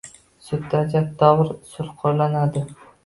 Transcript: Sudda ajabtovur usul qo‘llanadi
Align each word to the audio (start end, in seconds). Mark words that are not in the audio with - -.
Sudda 0.45 0.79
ajabtovur 0.87 1.53
usul 1.53 1.93
qo‘llanadi 2.01 2.65